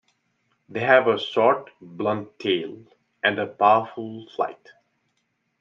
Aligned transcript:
They 0.67 0.79
have 0.79 1.07
a 1.07 1.19
short, 1.19 1.69
blunt 1.79 2.39
tail, 2.39 2.75
and 3.23 3.37
a 3.37 3.45
powerful 3.45 4.25
flight. 4.35 4.69